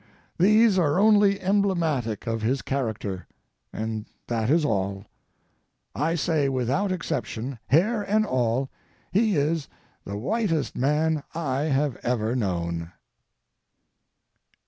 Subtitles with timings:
[0.39, 3.27] These are only emblematic of his character,
[3.71, 5.05] and that is all.
[5.93, 8.71] I say, without exception, hair and all,
[9.11, 9.67] he is
[10.03, 12.91] the whitest man I have ever known.